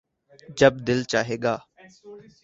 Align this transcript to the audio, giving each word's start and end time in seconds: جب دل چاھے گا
جب 0.59 0.73
دل 0.87 0.99
چاھے 1.11 1.35
گا 1.43 1.55